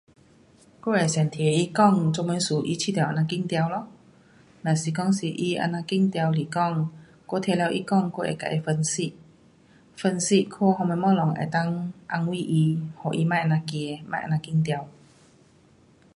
[0.81, 3.87] 我会先听他讲做么事他觉得这么紧张咯。
[4.63, 6.89] 若是讲是他那么紧张来讲，
[7.27, 9.15] 我听了他讲，我会跟他分析，
[9.95, 14.87] 分析看什么东西能够安慰他，给他别这么怕，别这么紧张。